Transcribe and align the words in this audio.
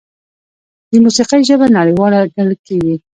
د 0.89 0.91
موسیقۍ 1.03 1.41
ژبه 1.49 1.65
نړیواله 1.77 2.19
ګڼل 2.33 2.55
کېږي. 2.67 2.95